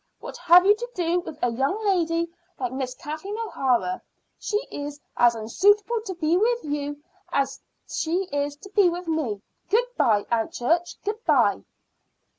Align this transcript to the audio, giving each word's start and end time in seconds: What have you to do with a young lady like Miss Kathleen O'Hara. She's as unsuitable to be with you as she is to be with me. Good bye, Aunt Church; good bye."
What 0.19 0.35
have 0.37 0.65
you 0.65 0.75
to 0.77 0.89
do 0.95 1.19
with 1.19 1.37
a 1.43 1.51
young 1.51 1.85
lady 1.85 2.27
like 2.59 2.71
Miss 2.73 2.95
Kathleen 2.95 3.37
O'Hara. 3.37 4.01
She's 4.39 4.99
as 5.15 5.35
unsuitable 5.35 6.01
to 6.05 6.15
be 6.15 6.35
with 6.37 6.63
you 6.63 7.03
as 7.31 7.61
she 7.87 8.23
is 8.33 8.55
to 8.55 8.69
be 8.71 8.89
with 8.89 9.07
me. 9.07 9.43
Good 9.69 9.85
bye, 9.97 10.25
Aunt 10.31 10.53
Church; 10.53 10.99
good 11.03 11.23
bye." 11.25 11.61